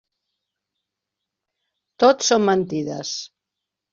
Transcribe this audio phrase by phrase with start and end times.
[2.03, 3.15] Tot són mentides.